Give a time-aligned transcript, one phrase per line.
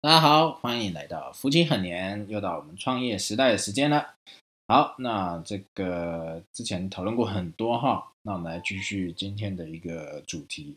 [0.00, 4.14] 大家好，欢迎来到福清很年，又到我们创业时代的时间了。
[4.68, 10.76] 好，那这个之前讨论过很多哈，那我们来继续今天的一个主题。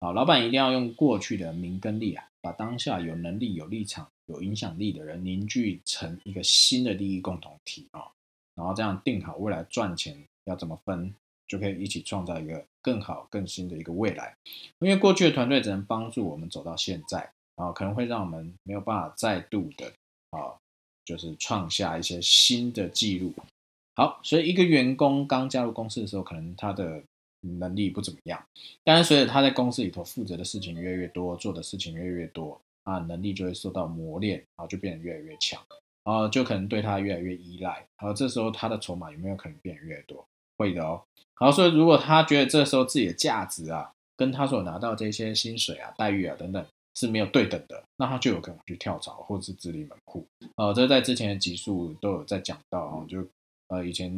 [0.00, 8.08] 好，老板一定要用过去的名跟利啊，把当下有能力、有立场、有影响力的人凝聚成一个新的利益共同体啊，
[8.54, 11.14] 然后这样定好未来赚钱要怎么分，
[11.46, 14.34] 就可以一起创造一个更好、更新的一个未来。
[14.78, 17.30] 因为过去的团队只能帮助我们走到现在。
[17.56, 19.86] 啊，可能会让我们没有办法再度的
[20.30, 20.56] 啊，
[21.04, 23.32] 就是创下一些新的记录。
[23.94, 27.02] 好，所以一个员工刚加入公司的时候，可能他的
[27.40, 28.42] 能力不怎么样，
[28.82, 35.62] 但是随着他在公司里头负责的事情越来越多，做的事情越来越多啊，能力就会受到磨练，然后就变得越来越强，
[36.04, 37.86] 啊，就可能对他越来越依赖。
[37.96, 40.24] 好，这时候他的筹码有没有可能变得越多？
[40.56, 41.02] 会的哦。
[41.34, 46.64] 好，所以如果他觉得这时候自己的价值啊，跟他所拿到这些薪水啊、待遇啊等等。
[46.94, 50.26] 是没有对等的，那他就有可能去跳槽或者是自立门户。
[50.56, 53.26] 呃，这在之前的集数都有在讲到啊，就
[53.68, 54.10] 呃以前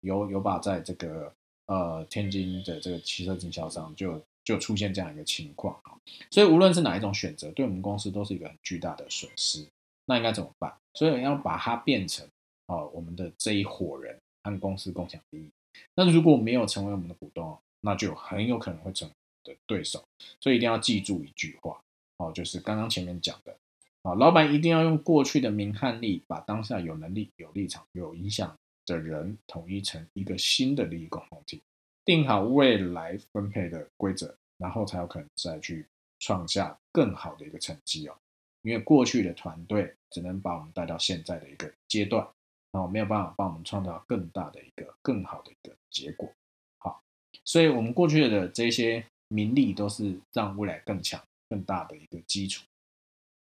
[0.00, 1.32] 有有把在这个
[1.66, 5.92] 呃天津的这个汽车经销商就就出现这样一个情况啊，
[6.30, 9.66] 所以无论是哪一种选择，对我们公司都是一个很巨大的损失。
[10.06, 10.70] 那应该怎么办？
[10.92, 12.26] 所以要把它变成
[12.66, 15.50] 哦我们的这一伙人和公司共享利益。
[15.94, 19.08] 那如果没有成为我们的股东，那就很有可能会成
[19.42, 20.04] 的对手。
[20.40, 21.80] 所以一定要记住一句话。
[22.18, 23.56] 哦，就是刚刚前面讲的，
[24.02, 31.60] 啊，老板一定要用过去的名和利，把当下有能力、有立场、有影响的人统一成一个新的利益共同体，
[32.04, 35.86] 定好未来分配的规则，然后才有可能再去
[36.20, 38.14] 创下更好的一个成绩哦。
[38.62, 42.26] 因为过去的团队只能把我们带到现在的一个阶段，
[42.70, 46.32] 然后没有办法帮我们创造更大的一个更好的一个结果。
[46.78, 47.02] 好，
[47.44, 51.20] 所以我们过去的这些名利都是让未来更强。
[51.54, 52.64] 更大的一个基础，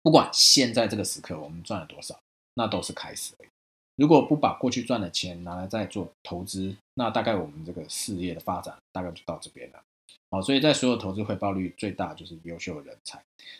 [0.03, 2.15] 不管现在这个时刻我们赚了多少，
[2.53, 3.49] 那都是开始而已。
[3.95, 9.83] 如果不把过去赚的钱拿来再做投资，那大概我们这个事业的发展大概就到这边了。
[10.29, 13.19] 好，所以在所有投资回报率最大就是优秀的人才。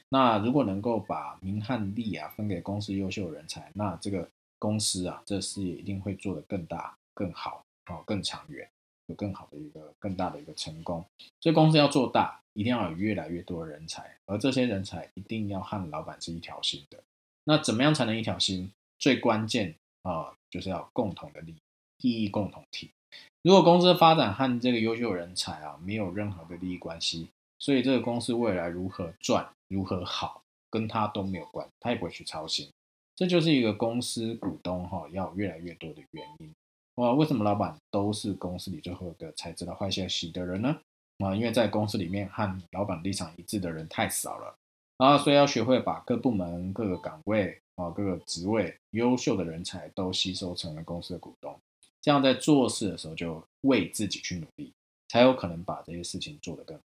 [0.10, 8.70] 那如果能够把名和利啊分给公司优秀的人才，那这个公司啊这事业一定会做得更大、更好、好更长远。
[9.08, 11.02] 有更好的一个更大的一个成功，
[11.40, 16.98] 所以公司要做大，一定要有越来越多的人才，而这些人才一定要和老板是一条心的。
[17.44, 18.72] 那怎么样才能一条心？
[18.98, 21.62] 最关键啊，就是要共同的利益，
[22.02, 22.90] 利益共同体。
[23.44, 27.30] 如果公司的发展和这个优秀人才啊没有任何的利益关系，
[27.60, 30.42] 所以这个公司未来如何赚、如何好，
[30.72, 32.68] 跟他都没有关，他也不会去操心。
[33.16, 36.52] 这就是一个公司股东哈要越来越多的原因。
[36.96, 40.76] 哇，为什么老板都是公司里最后一个才知道坏消息的人呢？
[41.20, 44.56] 啊，因为在公司里面和老板立场一致的人太少了
[44.98, 51.56] 啊，所以要学会把各部门、各个岗位啊、各个职位优秀的人才都吸收成为公司的股东，
[52.02, 54.72] 这样在做事的时候就为自己去努力，
[55.08, 56.84] 才有可能把这些事情做得更好。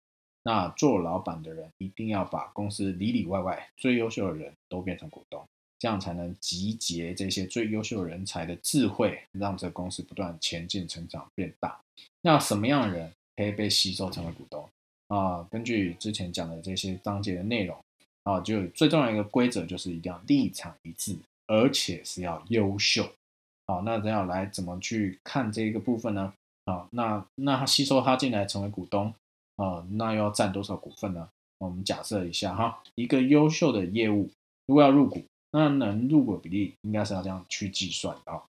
[0.42, 5.42] 那做老板的人一定要把公司里里外外最优秀的人都变成股东。
[5.76, 11.78] 这样才能集结这些最优秀人才的智慧，让这公司不断前进、成长、变大。
[12.22, 14.68] 那什么样的人可以被吸收成为股东
[15.08, 15.42] 啊？
[15.50, 17.76] 根据之前讲的这些章节的内容
[18.24, 23.08] 啊，就最重要一个规则就是一定要立场一致，而且是要优秀。
[23.66, 26.32] 好，那这样来怎么去看这一个部分呢？
[26.64, 29.12] 啊，那那他吸收他进来成为股东
[29.56, 31.28] 啊，那要占多少股份呢？
[31.58, 34.30] 我们假设一下哈，一个优秀的业务
[34.66, 35.24] 如果要入股。
[35.56, 38.42] 那能入股比例应该是要这样去计算的。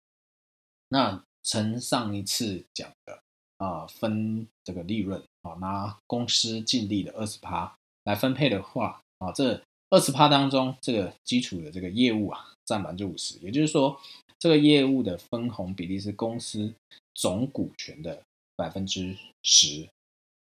[0.88, 3.20] 那乘上一次讲的
[3.58, 9.60] 啊，分这个利润啊，拿公司净利的二十趴来分配的话啊，这
[9.90, 13.98] 二十趴当中，这个基础的这个业务啊，占百分之五十，也就是说，
[14.38, 16.72] 这个业务的分红比例是公司
[17.14, 18.22] 总股权的
[18.56, 19.88] 百分之十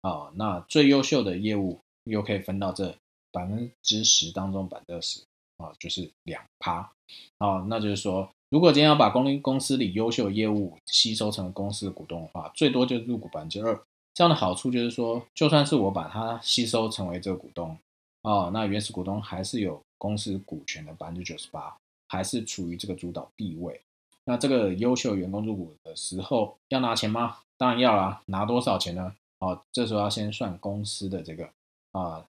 [0.01, 0.31] 啊。
[0.35, 2.95] 那最优秀的业务又可以分到这
[3.31, 5.21] 百分之十当中百分之二十。
[5.57, 6.91] 啊，就是两趴，
[7.39, 13.77] 啊，那就是说，如果今天要把公公司里优秀业务吸收成公司的股东的话，最多就入股百分之二。
[14.13, 17.77] 这样的好处就是说，就算是我把它吸收成为这个股东，
[18.21, 21.75] 哦，那原始股东还是有公司股权的百分之九十八，
[22.07, 23.81] 还是处于这个主导地位。
[24.23, 27.39] 那这个优秀员工入股的时候要拿钱吗？
[27.57, 29.13] 当然要啦，拿多少钱呢？
[29.39, 31.49] 哦，这时候要先算公司的这个
[31.91, 32.25] 啊。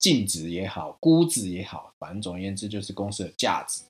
[0.00, 3.82] 净值也好，估值也好，反正总而言之就是公司的价值。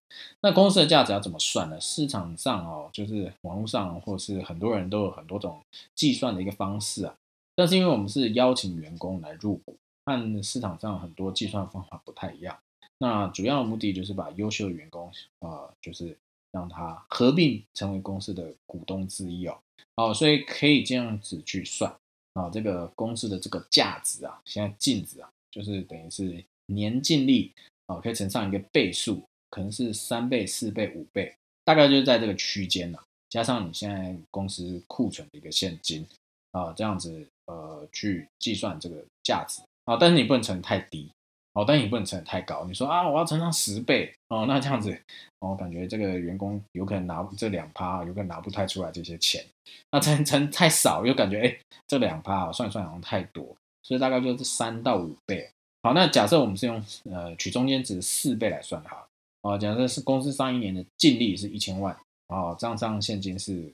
[0.43, 1.81] 那公司的价值要怎么算呢？
[1.81, 5.63] 市场上哦，就是网络上或是很多人都有很多种
[5.95, 7.15] 计算的一个方式啊。
[7.55, 12.59] 但是因为我们是邀请员工来入股，和市场上很多计算方法不太一样，
[12.99, 16.19] 那主要的目的就是把优秀的员工，呃，就是
[16.51, 19.57] 让他合并成为公司的股东之一哦。
[19.97, 21.95] 哦，所以可以这样子去算
[22.33, 27.53] 啊，这个公司的这个价值啊，现在净值啊，就是等于是年净利
[27.87, 33.03] 啊，可以乘上一个倍数，可能是三倍、四倍、五倍，大概就是在这个区间了。
[33.29, 36.07] 加上你现在公司库存的一个现金
[36.53, 41.11] 啊，这样子呃去计算这个价值啊，但是你不能乘太低。
[41.53, 42.65] 哦，但你不能乘太高。
[42.65, 44.97] 你说啊，我要乘上十倍哦，那这样子，
[45.41, 49.45] 我感觉这个员工有可能拿这两趴，有可能拿不太出来这些钱。
[49.91, 51.59] 那乘乘太少，又感觉哎，
[51.89, 53.45] 这两趴算算好像太多，
[53.83, 55.51] 所以大概就是三到五倍。
[55.83, 59.07] 好，那假设我们是用呃取中间值四倍来算哈。
[59.43, 61.97] 啊，假设是公司上一年的净利是一千万，
[62.27, 63.73] 啊，账上现金是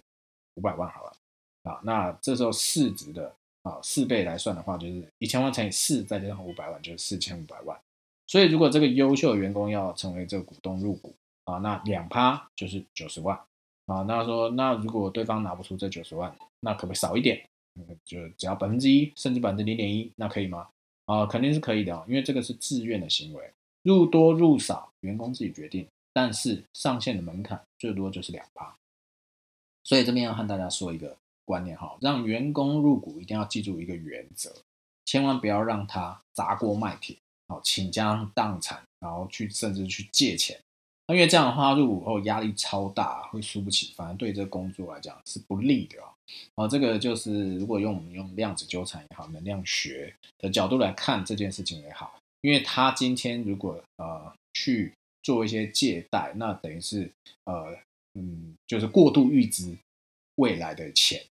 [0.55, 1.12] 五百万好了。
[1.64, 3.35] 啊，那这时候市值的。
[3.67, 7.76] 啊，四倍来算的话，就是一千万乘以四，再加上五百万，就是四千五百万。
[8.29, 11.12] 所以，如果这个优秀员工要成为这个股东入股
[11.47, 13.37] 啊，那两趴就是九十万
[13.87, 14.02] 啊。
[14.02, 17.44] 那说，那如果对方拿不出这九十万，那可不可以少一点？
[18.05, 20.69] 就只要百分之一，甚至百分之零点一，那可以吗？
[21.06, 23.52] 啊，肯定是可以的，因为这个是自愿的行为，
[23.82, 25.87] 入多入少，员工自己决定。
[26.12, 28.75] 但是上限的门槛最多就是两趴。
[29.84, 31.17] 所以这边要和大家说一个。
[31.46, 34.52] 观念哈，让员工入股一定要记住一个原则，
[35.05, 40.61] 千万不要让他砸锅卖铁，好倾家荡产，然后去甚至去借钱，
[41.08, 46.08] 那因为这样的话入伍后压力超大，会输不起，反而对这个工作来讲是不利的哦。
[46.56, 54.93] 哦，这个就是如果用我们用量子纠缠也好，能量学的角度来看这件事情也好，因为他今天如果呃去
[55.23, 57.09] 做一些借贷，那等于是
[57.44, 57.76] 呃
[58.14, 59.76] 嗯就是过度预支
[60.35, 61.25] 未来的钱。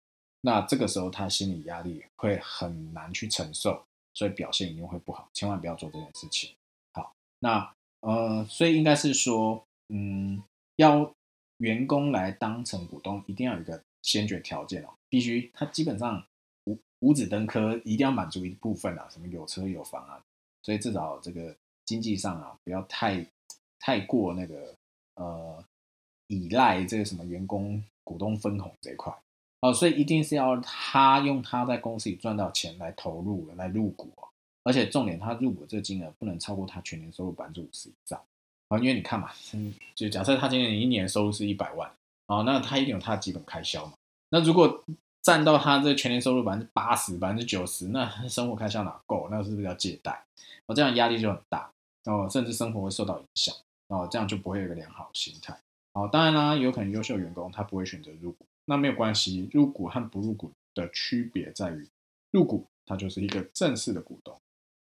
[0.42, 3.82] 那这个时候他心理压力会很难去承受，
[4.12, 6.50] 所以表现一定会不好，千万不要做这件事情。
[6.92, 7.72] 好，那
[8.04, 10.42] 呃，所以应该是说，嗯，
[10.76, 11.10] 要
[11.56, 16.22] 员工来当成股东，一定要有一个先决条件哦，必须他基本上
[16.66, 20.22] 五五子登科，一定要满足一部分啊，什么有车有房啊，
[20.62, 21.56] 所以至少这个
[21.86, 23.24] 经济上啊，不要太
[23.80, 24.74] 太过那个
[25.14, 25.64] 呃
[26.26, 29.10] 依赖这个什么员工股东分红这一块。
[29.60, 34.28] 哦，所以一定是要他用他在公司里赚到钱来投入来入股哦，
[34.64, 38.20] 而且重点他入股这个金额不能超过他全年收入百分之五十以上
[38.68, 39.30] 啊，因为你看嘛，
[39.94, 41.88] 就假设他今年一年收入是一百万
[42.26, 43.92] 啊，那他一定有他的基本开销嘛，
[44.30, 44.82] 那如果
[45.22, 49.28] 占到他这全年收入百分之八十、百分之九十，那生活开销哪够？
[49.30, 50.24] 那是不是要借贷？
[50.66, 51.70] 哦，这样压力就很大
[52.04, 53.54] 哦，甚至生活会受到影响
[53.88, 55.56] 哦，这样就不会有一个良好心态。
[55.92, 58.44] 哦，当然啦，有可能优秀员工他不会选择入股。
[58.66, 61.86] 那没有关系，入股和不入股的区别在于，
[62.30, 64.34] 入股它就是一个正式的股东，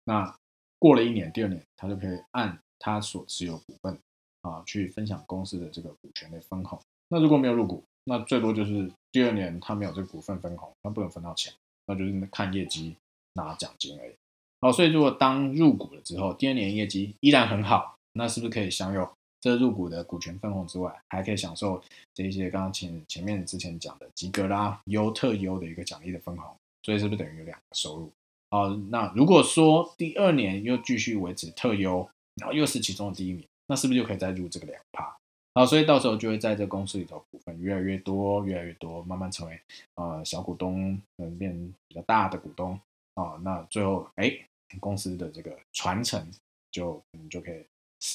[0.06, 0.36] 那
[0.80, 3.98] 过了一年、第二年，他就可以按他所持有股份
[4.42, 6.80] 啊去分享公司的这个股权的分红。
[7.08, 11.54] 那如果没有入股，那最多就是第二年他没有这个股份分红，他不能分到钱，
[11.86, 12.96] 那就是看业绩
[13.34, 14.14] 拿奖金而已。
[14.62, 19.10] 好，所以如果当入股了之后，第二年业绩依然很好，那是不是可以享有？
[19.42, 21.84] 这入股的股权分红之外，还可以享受
[22.14, 28.10] 这一些刚刚前前面之前讲的及格啦、优特优的一个奖励的分红，所以是不是等于有两个收入？
[28.54, 35.18] 啊，那如果说第二年又继续维持特优，然后又是其中的第一名，那是不是就可以再入这个两趴？
[35.56, 39.60] 好，所以到时候就会在这公司里头股份越来越多，越来越多，慢慢成为
[39.96, 42.80] 呃小股东，嗯，变比较大的股东
[43.16, 43.40] 啊。
[43.42, 44.32] 那最后哎，
[44.80, 46.24] 公司的这个传承
[46.72, 47.66] 就你就可以。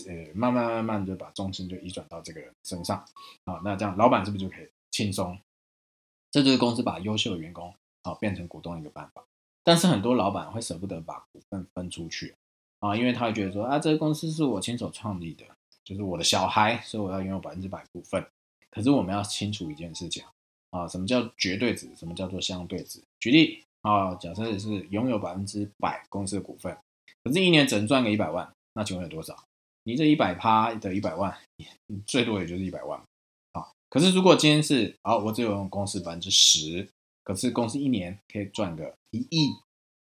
[0.07, 2.99] 呃，慢慢慢慢就把重心就移转到这个人身上，
[3.45, 5.38] 啊，那这样老板是不是就可以轻松？
[6.30, 9.25] 这就是公司把优秀的员工啊变成股东的一个办法。
[9.69, 12.35] 但是很多老板会舍不得把股份分出去
[12.79, 15.45] 啊，因为他会觉得说啊，这个公司是我亲手创立的，
[15.85, 18.27] 就是我的小孩，所以我要拥有百分之百股份。
[18.71, 20.25] 可是我们要清楚一件事情
[20.71, 21.87] 啊，什么叫绝对值？
[21.97, 22.99] 什么叫做相对值？
[23.21, 26.75] 举例啊，假设是拥有百分之百公司的股份，
[27.23, 29.37] 可是一年只能赚个一百万，那请问有多少？
[29.83, 31.37] 你这一百趴的一百万，
[32.07, 32.99] 最多也就是一百万
[33.53, 33.69] 啊。
[33.91, 36.89] 可是如果今天是，啊，我只有用公司百分之十，
[37.28, 39.50] 可是公司一年可以赚个一亿，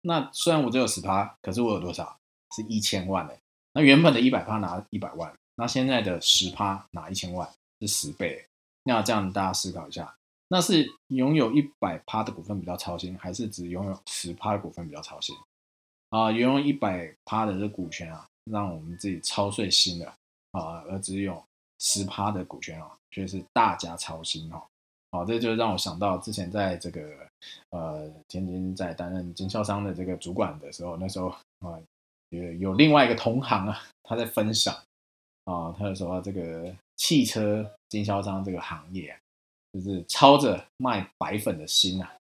[0.01, 2.17] 那虽然我只有十趴，可是我有多少？
[2.55, 3.37] 是一千万嘞。
[3.73, 7.47] 那原本的一百趴拿一百万，那现在的十趴拿一千万，
[7.79, 8.43] 是十倍。
[8.85, 15.35] 那这样大家思考一下，那是拥有一百趴的股份比较操心，还是只拥有十趴的股份比较操心？
[16.09, 18.27] 啊，拥有一百趴的这股权啊。
[18.45, 20.07] 让我们自己操碎心的
[20.53, 21.45] 啊，而只有
[21.77, 24.59] 十趴的股权啊，却是大家操心哦。
[25.12, 27.01] 哦，这就让我想到之前在这个
[27.70, 31.27] 呃天津在担任经销商的这个主管的时候，那时候
[31.60, 31.80] 啊
[32.30, 34.74] 有有另外一个同行啊，他在分享
[35.46, 39.13] 啊，他说这个汽车经销商这个行业，
[39.74, 42.15] 就是操着卖白粉的心啊，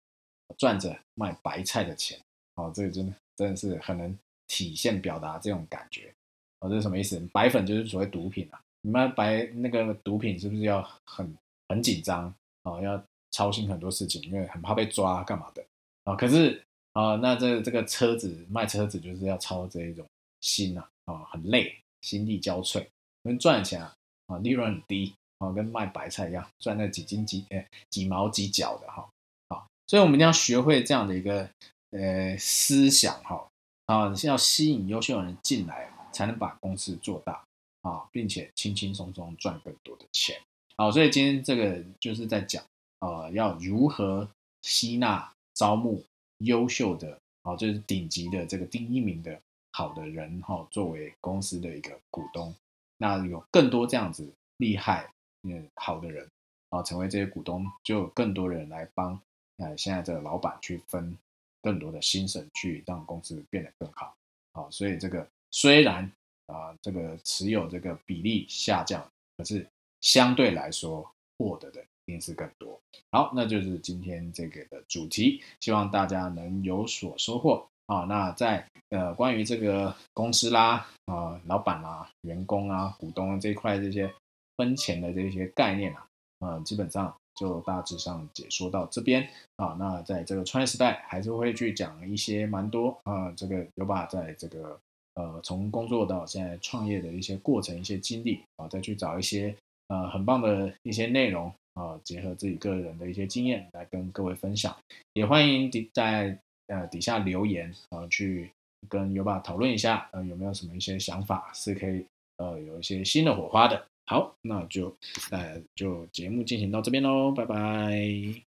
[0.57, 2.19] 赚着卖白菜的钱。
[2.55, 4.17] 哦，这个真的真的是很能
[4.47, 6.13] 体现表达这种感觉。
[6.59, 7.17] 哦，这是什么意思？
[7.31, 8.59] 白粉就是所谓毒品啊。
[8.81, 11.33] 你们白那个毒品是不是要很
[11.69, 12.81] 很紧张啊？
[12.81, 15.65] 要操心很多事情，因为很怕被抓干嘛的
[16.03, 16.15] 啊？
[16.15, 16.61] 可是
[16.93, 20.05] 啊，那这这个车子卖车子就是要操这一种
[20.41, 22.79] 心呐啊，很累，心力交瘁。
[23.23, 23.93] 因为赚钱啊
[24.27, 29.07] 啊，利润很低啊，跟卖白菜一样，赚那几斤几哎几毛几角的哈。
[29.49, 31.49] 啊，所以我们一定要学会这样的一个
[31.91, 33.47] 呃思想哈
[33.85, 37.43] 啊，要吸引优秀的人进来，才能把公司做大。
[37.83, 40.39] 啊，并且轻轻松松赚更多的钱。
[40.81, 42.63] 好，所以今天这个就是在讲，
[43.01, 44.27] 呃，要如何
[44.63, 46.03] 吸纳、招募
[46.39, 49.39] 优秀的，啊，就是顶级的这个第一名的
[49.73, 52.51] 好的人，哈，作为公司的一个股东。
[52.97, 55.07] 那有更多这样子厉害、
[55.43, 56.27] 嗯好的人，
[56.69, 59.21] 啊，成为这些股东，就有更多人来帮，
[59.57, 61.15] 呃，现在这个老板去分
[61.61, 64.15] 更多的心神，去让公司变得更好。
[64.53, 66.11] 好，所以这个虽然。
[66.47, 69.65] 啊，这个持有这个比例下降，可是
[70.01, 72.79] 相对来说获得的一定是更多。
[73.11, 78.01] 好，那就是今天这个的主题，希望大家能有所收获啊。
[78.01, 84.13] 那在呃关于这个公司啦、啊老板啦、员工啊、股东这一块这些
[84.57, 86.07] 分钱的这些概念啊，
[86.39, 89.27] 嗯，基本上就大致上解说到这边
[89.57, 89.75] 啊。
[89.79, 94.79] 那在这个创业时代，还是会去讲一些蛮多啊，这个有把在这个。
[95.15, 99.53] 呃，从工作到现在创业的一些过程、一些经历啊，再去找一些
[99.91, 104.73] 呃很棒的一些内容啊，结合自己个人的一些经验来跟各位分享。
[105.13, 108.49] 也欢迎底在呃底下留言啊，去
[108.87, 112.05] 跟优爸讨论一下，呃有没有什么一些想法是可以
[112.37, 113.85] 呃有一些新的火花的。
[114.05, 114.95] 好，那就
[115.29, 118.50] 呃就节目进行到这边喽，拜拜。